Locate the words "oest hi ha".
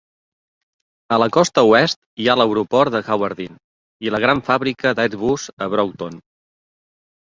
1.73-2.37